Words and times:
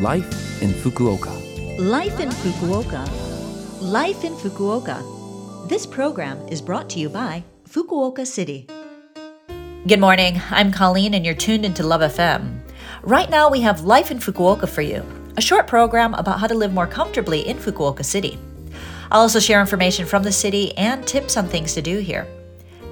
Life 0.00 0.60
in 0.60 0.70
Fukuoka. 0.70 1.30
Life 1.78 2.18
in 2.18 2.28
Fukuoka. 2.28 3.08
Life 3.80 4.24
in 4.24 4.34
Fukuoka. 4.34 5.68
This 5.68 5.86
program 5.86 6.36
is 6.48 6.60
brought 6.60 6.90
to 6.90 6.98
you 6.98 7.08
by 7.08 7.44
Fukuoka 7.68 8.26
City. 8.26 8.66
Good 9.86 10.00
morning. 10.00 10.40
I'm 10.50 10.72
Colleen, 10.72 11.14
and 11.14 11.24
you're 11.24 11.36
tuned 11.36 11.64
into 11.64 11.84
Love 11.84 12.00
FM. 12.00 12.58
Right 13.04 13.30
now, 13.30 13.48
we 13.48 13.60
have 13.60 13.82
Life 13.82 14.10
in 14.10 14.18
Fukuoka 14.18 14.68
for 14.68 14.82
you, 14.82 15.04
a 15.36 15.40
short 15.40 15.68
program 15.68 16.12
about 16.14 16.40
how 16.40 16.48
to 16.48 16.54
live 16.54 16.74
more 16.74 16.88
comfortably 16.88 17.46
in 17.46 17.56
Fukuoka 17.58 18.04
City. 18.04 18.36
I'll 19.12 19.20
also 19.20 19.38
share 19.38 19.60
information 19.60 20.06
from 20.06 20.24
the 20.24 20.32
city 20.32 20.76
and 20.76 21.06
tips 21.06 21.36
on 21.36 21.46
things 21.46 21.72
to 21.74 21.82
do 21.82 21.98
here. 21.98 22.26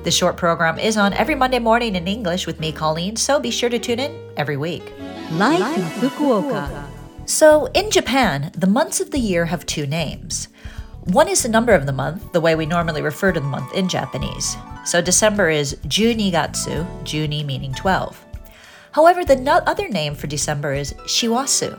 The 0.05 0.13
short 0.13 0.37
program 0.37 0.79
is 0.79 0.97
on 0.97 1.15
every 1.15 1.35
Monday 1.35 1.59
morning 1.59 1.97
in 1.97 2.07
English 2.07 2.47
with 2.47 2.61
me, 2.61 2.71
Colleen, 2.71 3.17
so 3.17 3.41
be 3.41 3.51
sure 3.51 3.71
to 3.71 3.81
tune 3.81 3.99
in 3.99 4.17
every 4.37 4.57
week. 4.57 4.93
Life, 5.33 5.79
in 5.79 5.85
Fukuoka. 6.11 6.92
So, 7.25 7.67
in 7.67 7.91
Japan, 7.91 8.51
the 8.55 8.67
months 8.67 9.01
of 9.01 9.13
the 9.13 9.19
year 9.19 9.47
have 9.47 9.65
two 9.65 9.87
names. 9.87 10.49
One 11.05 11.29
is 11.29 11.43
the 11.43 11.49
number 11.49 11.73
of 11.73 11.87
the 11.87 11.93
month, 11.93 12.33
the 12.33 12.41
way 12.41 12.55
we 12.55 12.67
normally 12.67 13.01
refer 13.01 13.33
to 13.33 13.41
the 13.41 13.47
month 13.47 13.73
in 13.75 13.89
Japanese. 13.89 14.57
So, 14.85 15.01
December 15.01 15.49
is 15.49 15.77
Junigatsu, 15.87 17.05
Juni 17.05 17.45
meaning 17.45 17.75
12. 17.75 18.25
However, 18.91 19.25
the 19.25 19.37
no- 19.37 19.63
other 19.67 19.89
name 19.89 20.15
for 20.15 20.27
December 20.27 20.75
is 20.75 20.95
Shiwasu. 21.07 21.79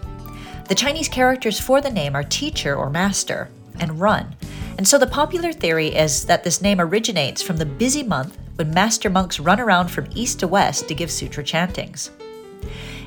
The 0.69 0.75
Chinese 0.75 1.09
characters 1.09 1.59
for 1.59 1.81
the 1.81 1.91
name 1.91 2.15
are 2.15 2.23
teacher 2.23 2.75
or 2.75 2.89
master 2.89 3.49
and 3.79 3.99
run. 3.99 4.35
And 4.77 4.87
so 4.87 4.97
the 4.97 5.07
popular 5.07 5.51
theory 5.51 5.87
is 5.89 6.25
that 6.25 6.43
this 6.43 6.61
name 6.61 6.79
originates 6.79 7.41
from 7.41 7.57
the 7.57 7.65
busy 7.65 8.01
month 8.01 8.37
when 8.55 8.73
master 8.73 9.09
monks 9.09 9.39
run 9.39 9.59
around 9.59 9.89
from 9.89 10.09
east 10.15 10.39
to 10.39 10.47
west 10.47 10.87
to 10.87 10.95
give 10.95 11.11
sutra 11.11 11.43
chantings. 11.43 12.11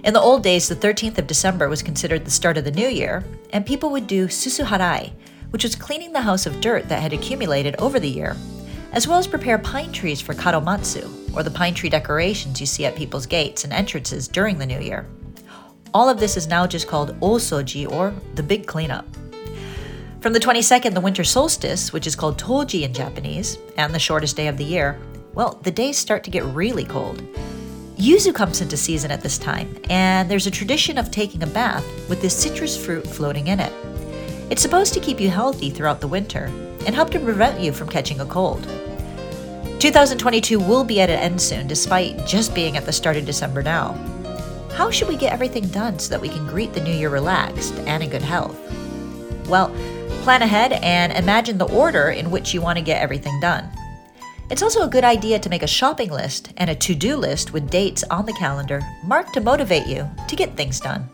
In 0.07 0.15
the 0.15 0.21
old 0.21 0.45
days, 0.45 0.69
the 0.69 0.77
13th 0.77 1.19
of 1.19 1.27
December 1.27 1.69
was 1.69 1.83
considered 1.83 2.25
the 2.25 2.31
start 2.31 2.57
of 2.57 2.65
the 2.65 2.71
new 2.71 2.87
year, 2.87 3.25
and 3.51 3.67
people 3.67 3.91
would 3.91 4.07
do 4.07 4.29
susuharai, 4.29 5.11
which 5.51 5.65
was 5.65 5.75
cleaning 5.75 6.13
the 6.13 6.21
house 6.21 6.47
of 6.47 6.61
dirt 6.61 6.89
that 6.89 7.03
had 7.03 7.13
accumulated 7.13 7.75
over 7.81 7.99
the 7.99 8.09
year, 8.09 8.37
as 8.93 9.09
well 9.09 9.19
as 9.19 9.27
prepare 9.27 9.59
pine 9.59 9.91
trees 9.91 10.21
for 10.21 10.33
kadomatsu, 10.33 11.35
or 11.35 11.43
the 11.43 11.51
pine 11.51 11.75
tree 11.75 11.89
decorations 11.89 12.61
you 12.61 12.67
see 12.67 12.85
at 12.85 12.95
people's 12.95 13.27
gates 13.27 13.65
and 13.65 13.73
entrances 13.73 14.29
during 14.29 14.59
the 14.59 14.67
new 14.67 14.79
year. 14.79 15.09
All 15.93 16.09
of 16.09 16.21
this 16.21 16.37
is 16.37 16.47
now 16.47 16.69
just 16.69 16.87
called 16.87 17.19
osoji, 17.19 17.91
or 17.91 18.15
the 18.37 18.45
big 18.45 18.65
cleanup. 18.65 19.09
From 20.21 20.33
the 20.33 20.39
22nd, 20.39 20.95
the 20.95 21.01
winter 21.01 21.25
solstice, 21.25 21.93
which 21.93 22.07
is 22.07 22.15
called 22.15 22.39
Toji 22.39 22.83
in 22.83 22.95
Japanese, 22.95 23.59
and 23.77 23.93
the 23.93 23.99
shortest 23.99 24.37
day 24.37 24.47
of 24.47 24.57
the 24.57 24.63
year, 24.63 25.01
well, 25.35 25.59
the 25.65 25.73
days 25.73 25.99
start 25.99 26.23
to 26.23 26.31
get 26.31 26.45
really 26.45 26.85
cold. 26.85 27.25
Yuzu 27.97 28.35
comes 28.35 28.61
into 28.61 28.77
season 28.77 29.11
at 29.11 29.23
this 29.23 29.39
time, 29.39 29.75
and 29.89 30.31
there's 30.31 30.47
a 30.47 30.51
tradition 30.51 30.99
of 30.99 31.11
taking 31.11 31.43
a 31.43 31.47
bath 31.47 31.83
with 32.11 32.21
this 32.21 32.37
citrus 32.37 32.77
fruit 32.77 33.07
floating 33.07 33.47
in 33.47 33.59
it. 33.59 33.73
It's 34.51 34.61
supposed 34.61 34.93
to 34.95 35.01
keep 35.01 35.19
you 35.19 35.31
healthy 35.31 35.71
throughout 35.71 36.03
the 36.03 36.07
winter 36.07 36.53
and 36.85 36.95
help 36.95 37.09
to 37.13 37.19
prevent 37.19 37.59
you 37.59 37.73
from 37.73 37.89
catching 37.89 38.21
a 38.21 38.27
cold. 38.27 38.65
2022 39.81 40.61
will 40.61 40.85
be 40.85 41.01
at 41.01 41.09
an 41.09 41.19
end 41.19 41.41
soon, 41.41 41.67
despite 41.67 42.27
just 42.27 42.55
being 42.55 42.77
at 42.77 42.85
the 42.85 42.93
start 42.93 43.17
of 43.17 43.25
December 43.25 43.63
now. 43.63 43.93
How 44.75 44.91
should 44.91 45.09
we 45.09 45.17
get 45.17 45.33
everything 45.33 45.67
done 45.69 45.99
so 45.99 46.11
that 46.11 46.21
we 46.21 46.29
can 46.29 46.47
greet 46.47 46.75
the 46.75 46.83
new 46.83 46.93
year 46.93 47.09
relaxed 47.09 47.75
and 47.87 48.03
in 48.03 48.11
good 48.11 48.21
health? 48.21 48.59
Well, 49.49 49.75
plan 50.23 50.43
ahead 50.43 50.73
and 50.73 51.15
imagine 51.15 51.57
the 51.57 51.69
order 51.69 52.11
in 52.11 52.31
which 52.31 52.53
you 52.53 52.61
want 52.61 52.77
to 52.77 52.85
get 52.85 53.01
everything 53.01 53.41
done. 53.41 53.71
It's 54.49 54.63
also 54.63 54.83
a 54.83 54.89
good 54.89 55.03
idea 55.03 55.41
to 55.41 55.51
make 55.51 55.65
a 55.65 55.67
shopping 55.67 56.11
list 56.11 56.53
and 56.57 56.71
a 56.71 56.75
to 56.77 56.95
do 56.95 57.17
list 57.17 57.53
with 57.53 57.69
dates 57.69 58.05
on 58.05 58.27
the 58.27 58.33
calendar 58.35 58.81
marked 59.03 59.35
to 59.35 59.41
motivate 59.41 59.89
you 59.89 60.09
to 60.29 60.37
get 60.37 60.57
things 60.57 60.79
done. 60.79 61.09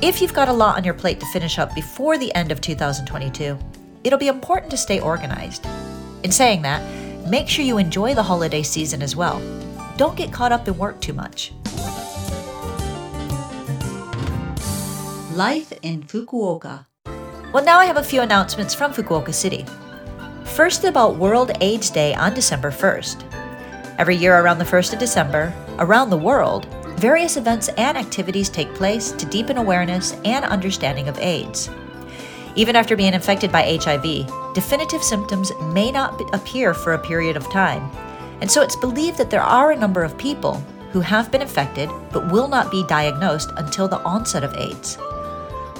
If 0.00 0.22
you've 0.22 0.32
got 0.32 0.48
a 0.48 0.52
lot 0.52 0.78
on 0.78 0.84
your 0.84 0.94
plate 0.94 1.20
to 1.20 1.26
finish 1.26 1.58
up 1.58 1.74
before 1.74 2.16
the 2.16 2.34
end 2.34 2.50
of 2.50 2.62
2022, 2.62 3.58
it'll 4.02 4.18
be 4.18 4.28
important 4.28 4.70
to 4.70 4.78
stay 4.78 4.98
organized. 4.98 5.66
In 6.22 6.32
saying 6.32 6.62
that, 6.62 6.82
make 7.28 7.48
sure 7.48 7.66
you 7.66 7.76
enjoy 7.76 8.14
the 8.14 8.22
holiday 8.22 8.62
season 8.62 9.02
as 9.02 9.14
well. 9.14 9.40
Don't 9.98 10.16
get 10.16 10.32
caught 10.32 10.52
up 10.52 10.66
in 10.66 10.78
work 10.78 11.02
too 11.02 11.12
much. 11.12 11.52
Life 15.34 15.72
in 15.82 16.02
Fukuoka. 16.02 16.86
Well, 17.52 17.64
now 17.64 17.78
I 17.78 17.84
have 17.84 17.98
a 17.98 18.02
few 18.02 18.22
announcements 18.22 18.74
from 18.74 18.94
Fukuoka 18.94 19.34
City. 19.34 19.66
First, 20.44 20.84
about 20.84 21.16
World 21.16 21.50
AIDS 21.60 21.88
Day 21.88 22.14
on 22.14 22.34
December 22.34 22.70
1st. 22.70 23.24
Every 23.98 24.16
year 24.16 24.38
around 24.38 24.58
the 24.58 24.64
1st 24.64 24.92
of 24.92 24.98
December, 24.98 25.54
around 25.78 26.10
the 26.10 26.16
world, 26.16 26.66
various 26.98 27.36
events 27.36 27.68
and 27.78 27.96
activities 27.96 28.50
take 28.50 28.74
place 28.74 29.12
to 29.12 29.24
deepen 29.26 29.56
awareness 29.56 30.12
and 30.24 30.44
understanding 30.44 31.08
of 31.08 31.18
AIDS. 31.18 31.70
Even 32.54 32.76
after 32.76 32.96
being 32.96 33.14
infected 33.14 33.50
by 33.50 33.78
HIV, 33.82 34.52
definitive 34.54 35.02
symptoms 35.02 35.52
may 35.72 35.90
not 35.90 36.20
appear 36.34 36.74
for 36.74 36.92
a 36.92 36.98
period 36.98 37.36
of 37.36 37.50
time, 37.50 37.90
and 38.42 38.50
so 38.50 38.60
it's 38.60 38.76
believed 38.76 39.16
that 39.16 39.30
there 39.30 39.40
are 39.40 39.70
a 39.70 39.76
number 39.76 40.02
of 40.02 40.18
people 40.18 40.62
who 40.90 41.00
have 41.00 41.30
been 41.30 41.40
infected 41.40 41.88
but 42.12 42.30
will 42.30 42.48
not 42.48 42.70
be 42.70 42.84
diagnosed 42.88 43.50
until 43.56 43.88
the 43.88 44.02
onset 44.02 44.44
of 44.44 44.54
AIDS. 44.56 44.98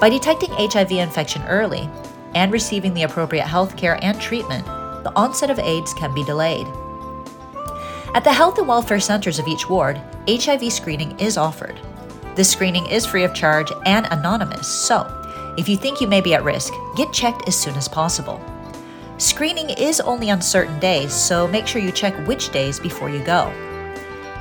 By 0.00 0.08
detecting 0.08 0.50
HIV 0.52 0.92
infection 0.92 1.42
early 1.42 1.90
and 2.34 2.52
receiving 2.52 2.94
the 2.94 3.02
appropriate 3.02 3.46
health 3.46 3.76
care 3.76 3.98
and 4.02 4.20
treatment, 4.20 4.64
the 5.04 5.12
onset 5.16 5.50
of 5.50 5.58
AIDS 5.58 5.92
can 5.94 6.14
be 6.14 6.24
delayed. 6.24 6.66
At 8.14 8.24
the 8.24 8.32
health 8.32 8.58
and 8.58 8.68
welfare 8.68 9.00
centers 9.00 9.38
of 9.38 9.48
each 9.48 9.68
ward, 9.68 10.00
HIV 10.28 10.72
screening 10.72 11.18
is 11.18 11.36
offered. 11.36 11.80
This 12.34 12.50
screening 12.50 12.86
is 12.86 13.06
free 13.06 13.24
of 13.24 13.34
charge 13.34 13.72
and 13.84 14.06
anonymous, 14.10 14.68
so 14.68 15.06
if 15.58 15.68
you 15.68 15.76
think 15.76 16.00
you 16.00 16.06
may 16.06 16.20
be 16.20 16.34
at 16.34 16.44
risk, 16.44 16.72
get 16.96 17.12
checked 17.12 17.46
as 17.46 17.58
soon 17.58 17.74
as 17.74 17.88
possible. 17.88 18.40
Screening 19.18 19.70
is 19.70 20.00
only 20.00 20.30
on 20.30 20.40
certain 20.40 20.78
days, 20.80 21.12
so 21.12 21.46
make 21.46 21.66
sure 21.66 21.80
you 21.80 21.92
check 21.92 22.14
which 22.26 22.50
days 22.50 22.80
before 22.80 23.08
you 23.08 23.22
go. 23.22 23.52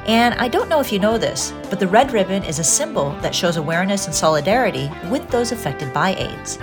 And 0.07 0.33
I 0.35 0.47
don't 0.47 0.69
know 0.69 0.79
if 0.79 0.91
you 0.91 0.99
know 0.99 1.17
this, 1.17 1.53
but 1.69 1.79
the 1.79 1.87
red 1.87 2.11
ribbon 2.11 2.43
is 2.43 2.59
a 2.59 2.63
symbol 2.63 3.11
that 3.21 3.35
shows 3.35 3.57
awareness 3.57 4.07
and 4.07 4.15
solidarity 4.15 4.89
with 5.09 5.27
those 5.29 5.51
affected 5.51 5.93
by 5.93 6.15
AIDS. 6.15 6.57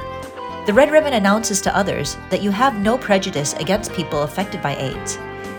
The 0.69 0.75
red 0.75 0.91
ribbon 0.91 1.15
announces 1.15 1.63
to 1.63 1.75
others 1.75 2.19
that 2.29 2.43
you 2.43 2.51
have 2.51 2.79
no 2.79 2.99
prejudice 2.99 3.55
against 3.55 3.95
people 3.95 4.25
affected 4.25 4.61
by 4.61 4.77
AIDS 4.77 5.17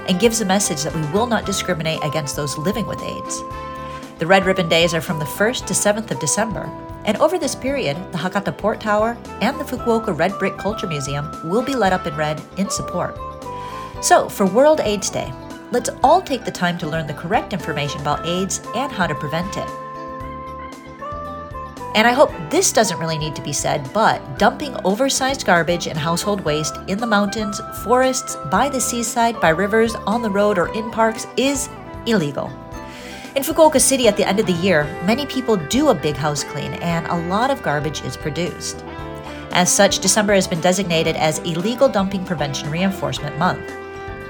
and 0.07 0.19
gives 0.19 0.39
a 0.39 0.45
message 0.45 0.83
that 0.83 0.93
we 0.93 1.01
will 1.11 1.25
not 1.25 1.47
discriminate 1.47 2.03
against 2.03 2.35
those 2.35 2.59
living 2.59 2.85
with 2.85 3.01
AIDS. 3.01 3.41
The 4.19 4.27
red 4.27 4.45
ribbon 4.45 4.69
days 4.69 4.93
are 4.93 5.01
from 5.01 5.17
the 5.17 5.25
1st 5.25 5.65
to 5.65 5.73
7th 5.73 6.11
of 6.11 6.19
December, 6.19 6.69
and 7.05 7.17
over 7.17 7.39
this 7.39 7.55
period, 7.55 7.97
the 8.11 8.19
Hakata 8.19 8.55
Port 8.55 8.79
Tower 8.79 9.17
and 9.41 9.59
the 9.59 9.63
Fukuoka 9.63 10.15
Red 10.15 10.37
Brick 10.37 10.59
Culture 10.59 10.85
Museum 10.85 11.27
will 11.43 11.63
be 11.63 11.73
lit 11.73 11.91
up 11.91 12.05
in 12.05 12.15
red 12.15 12.39
in 12.57 12.69
support. 12.69 13.17
So, 14.01 14.29
for 14.29 14.45
World 14.45 14.79
AIDS 14.79 15.09
Day, 15.09 15.33
let's 15.71 15.89
all 16.03 16.21
take 16.21 16.45
the 16.45 16.51
time 16.51 16.77
to 16.77 16.87
learn 16.87 17.07
the 17.07 17.15
correct 17.15 17.51
information 17.51 17.99
about 18.01 18.27
AIDS 18.27 18.61
and 18.75 18.91
how 18.91 19.07
to 19.07 19.15
prevent 19.15 19.57
it. 19.57 19.88
And 21.95 22.07
I 22.07 22.13
hope 22.13 22.31
this 22.51 22.71
doesn't 22.71 22.99
really 22.99 23.17
need 23.17 23.35
to 23.35 23.41
be 23.41 23.51
said, 23.51 23.89
but 23.93 24.37
dumping 24.37 24.75
oversized 24.85 25.45
garbage 25.45 25.87
and 25.87 25.97
household 25.97 26.41
waste 26.41 26.77
in 26.87 26.99
the 26.99 27.07
mountains, 27.07 27.59
forests, 27.83 28.37
by 28.51 28.69
the 28.69 28.79
seaside, 28.79 29.41
by 29.41 29.49
rivers, 29.49 29.95
on 29.95 30.21
the 30.21 30.29
road, 30.29 30.59
or 30.59 30.71
in 30.75 30.91
parks 30.91 31.25
is 31.35 31.67
illegal. 32.05 32.51
In 33.35 33.43
Fukuoka 33.43 33.81
City 33.81 34.07
at 34.07 34.17
the 34.17 34.27
end 34.27 34.39
of 34.39 34.45
the 34.45 34.53
year, 34.53 34.83
many 35.05 35.25
people 35.25 35.55
do 35.55 35.89
a 35.89 35.95
big 35.95 36.15
house 36.15 36.43
clean 36.43 36.73
and 36.73 37.07
a 37.07 37.27
lot 37.27 37.49
of 37.49 37.63
garbage 37.63 38.01
is 38.03 38.17
produced. 38.17 38.83
As 39.51 39.71
such, 39.71 39.99
December 39.99 40.33
has 40.33 40.47
been 40.47 40.61
designated 40.61 41.15
as 41.15 41.39
Illegal 41.39 41.89
Dumping 41.89 42.23
Prevention 42.23 42.69
Reinforcement 42.69 43.37
Month. 43.39 43.71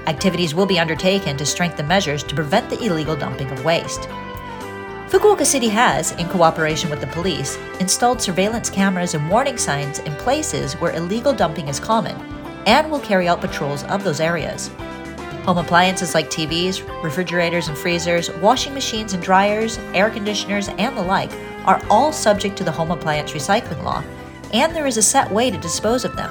Activities 0.06 0.54
will 0.54 0.66
be 0.66 0.78
undertaken 0.78 1.36
to 1.36 1.44
strengthen 1.44 1.86
measures 1.86 2.22
to 2.24 2.34
prevent 2.34 2.70
the 2.70 2.82
illegal 2.82 3.16
dumping 3.16 3.50
of 3.50 3.64
waste. 3.64 4.08
Fukuoka 5.10 5.44
City 5.44 5.68
has, 5.68 6.12
in 6.12 6.28
cooperation 6.28 6.88
with 6.88 7.00
the 7.00 7.06
police, 7.08 7.56
installed 7.80 8.22
surveillance 8.22 8.70
cameras 8.70 9.14
and 9.14 9.28
warning 9.28 9.58
signs 9.58 9.98
in 9.98 10.14
places 10.14 10.74
where 10.74 10.94
illegal 10.94 11.32
dumping 11.32 11.66
is 11.66 11.80
common 11.80 12.14
and 12.64 12.88
will 12.88 13.00
carry 13.00 13.26
out 13.26 13.40
patrols 13.40 13.82
of 13.86 14.04
those 14.04 14.20
areas. 14.20 14.68
Home 15.46 15.58
appliances 15.58 16.14
like 16.14 16.30
TVs, 16.30 16.86
refrigerators 17.02 17.66
and 17.66 17.76
freezers, 17.76 18.30
washing 18.36 18.72
machines 18.72 19.12
and 19.12 19.20
dryers, 19.20 19.78
air 19.94 20.10
conditioners, 20.10 20.68
and 20.78 20.96
the 20.96 21.02
like 21.02 21.32
are 21.66 21.82
all 21.90 22.12
subject 22.12 22.56
to 22.58 22.62
the 22.62 22.70
home 22.70 22.92
appliance 22.92 23.32
recycling 23.32 23.82
law, 23.82 24.04
and 24.52 24.72
there 24.76 24.86
is 24.86 24.96
a 24.96 25.02
set 25.02 25.28
way 25.32 25.50
to 25.50 25.58
dispose 25.58 26.04
of 26.04 26.14
them. 26.14 26.30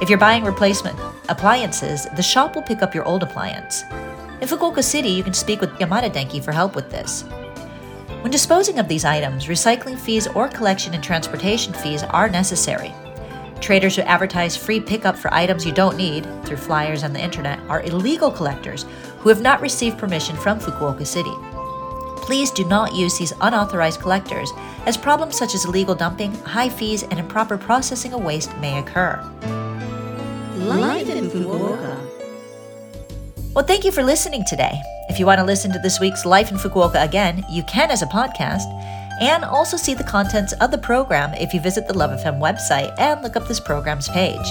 If 0.00 0.08
you're 0.08 0.18
buying 0.18 0.44
replacement 0.44 0.96
appliances, 1.28 2.06
the 2.14 2.22
shop 2.22 2.54
will 2.54 2.62
pick 2.62 2.80
up 2.80 2.94
your 2.94 3.06
old 3.06 3.24
appliance. 3.24 3.82
In 4.40 4.46
Fukuoka 4.46 4.84
City, 4.84 5.08
you 5.08 5.24
can 5.24 5.34
speak 5.34 5.60
with 5.60 5.70
Yamada 5.80 6.12
Denki 6.12 6.40
for 6.40 6.52
help 6.52 6.76
with 6.76 6.90
this. 6.90 7.24
When 8.20 8.32
disposing 8.32 8.80
of 8.80 8.88
these 8.88 9.04
items, 9.04 9.46
recycling 9.46 9.96
fees 9.96 10.26
or 10.26 10.48
collection 10.48 10.92
and 10.92 11.02
transportation 11.02 11.72
fees 11.72 12.02
are 12.02 12.28
necessary. 12.28 12.92
Traders 13.60 13.94
who 13.94 14.02
advertise 14.02 14.56
free 14.56 14.80
pickup 14.80 15.16
for 15.16 15.32
items 15.32 15.64
you 15.64 15.72
don't 15.72 15.96
need 15.96 16.26
through 16.44 16.56
flyers 16.56 17.04
on 17.04 17.12
the 17.12 17.20
internet 17.20 17.60
are 17.68 17.82
illegal 17.82 18.30
collectors 18.30 18.86
who 19.20 19.28
have 19.28 19.40
not 19.40 19.60
received 19.60 19.98
permission 19.98 20.36
from 20.36 20.58
Fukuoka 20.58 21.06
City. 21.06 21.32
Please 22.16 22.50
do 22.50 22.64
not 22.64 22.94
use 22.94 23.16
these 23.16 23.32
unauthorized 23.40 24.00
collectors, 24.00 24.52
as 24.84 24.96
problems 24.96 25.36
such 25.36 25.54
as 25.54 25.64
illegal 25.64 25.94
dumping, 25.94 26.34
high 26.40 26.68
fees, 26.68 27.04
and 27.04 27.18
improper 27.18 27.56
processing 27.56 28.12
of 28.12 28.22
waste 28.22 28.54
may 28.58 28.78
occur. 28.78 29.22
Life 30.56 31.08
in 31.08 31.30
Fukuoka. 31.30 32.07
Well, 33.58 33.66
thank 33.66 33.82
you 33.84 33.90
for 33.90 34.04
listening 34.04 34.44
today. 34.44 34.80
If 35.08 35.18
you 35.18 35.26
want 35.26 35.40
to 35.40 35.44
listen 35.44 35.72
to 35.72 35.80
this 35.80 35.98
week's 35.98 36.24
Life 36.24 36.52
in 36.52 36.58
Fukuoka 36.58 37.02
again, 37.04 37.44
you 37.50 37.64
can 37.64 37.90
as 37.90 38.02
a 38.02 38.06
podcast, 38.06 38.62
and 39.20 39.44
also 39.44 39.76
see 39.76 39.94
the 39.94 40.04
contents 40.04 40.52
of 40.60 40.70
the 40.70 40.78
program 40.78 41.34
if 41.34 41.52
you 41.52 41.58
visit 41.58 41.88
the 41.88 41.98
Love 41.98 42.12
FM 42.12 42.38
website 42.38 42.94
and 43.00 43.20
look 43.20 43.34
up 43.34 43.48
this 43.48 43.58
program's 43.58 44.08
page. 44.10 44.46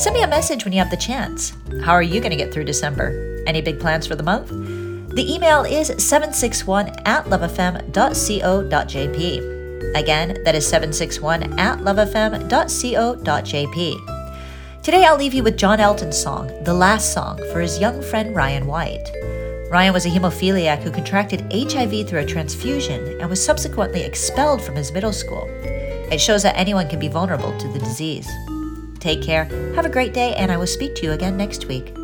Send 0.00 0.14
me 0.14 0.24
a 0.24 0.26
message 0.26 0.64
when 0.64 0.72
you 0.72 0.80
have 0.80 0.90
the 0.90 0.96
chance. 0.96 1.52
How 1.84 1.92
are 1.92 2.02
you 2.02 2.18
going 2.20 2.32
to 2.32 2.36
get 2.36 2.52
through 2.52 2.64
December? 2.64 3.44
Any 3.46 3.62
big 3.62 3.78
plans 3.78 4.08
for 4.08 4.16
the 4.16 4.24
month? 4.24 4.48
The 5.14 5.32
email 5.32 5.62
is 5.62 5.94
761 6.04 6.88
at 7.06 7.26
lovefm.co.jp. 7.26 7.92
Again, 9.94 10.42
that 10.42 10.56
is 10.56 10.66
761 10.66 11.60
at 11.60 11.78
lovefm.co.jp. 11.78 12.42
Today 14.82 15.04
I'll 15.04 15.16
leave 15.16 15.32
you 15.32 15.44
with 15.44 15.56
John 15.56 15.78
Elton's 15.78 16.20
song, 16.20 16.50
The 16.64 16.74
Last 16.74 17.12
Song, 17.12 17.38
for 17.52 17.60
his 17.60 17.78
young 17.78 18.02
friend 18.02 18.34
Ryan 18.34 18.66
White. 18.66 19.12
Ryan 19.70 19.92
was 19.92 20.06
a 20.06 20.08
hemophiliac 20.08 20.82
who 20.82 20.90
contracted 20.90 21.52
HIV 21.52 22.08
through 22.08 22.18
a 22.18 22.26
transfusion 22.26 23.20
and 23.20 23.30
was 23.30 23.42
subsequently 23.42 24.02
expelled 24.02 24.60
from 24.60 24.74
his 24.74 24.90
middle 24.90 25.12
school. 25.12 25.48
It 26.10 26.20
shows 26.20 26.42
that 26.42 26.58
anyone 26.58 26.88
can 26.88 26.98
be 26.98 27.06
vulnerable 27.06 27.56
to 27.58 27.68
the 27.68 27.78
disease. 27.78 28.28
Take 28.98 29.22
care, 29.22 29.44
have 29.76 29.86
a 29.86 29.88
great 29.88 30.14
day, 30.14 30.34
and 30.34 30.50
I 30.50 30.56
will 30.56 30.66
speak 30.66 30.96
to 30.96 31.04
you 31.04 31.12
again 31.12 31.36
next 31.36 31.66
week. 31.66 31.94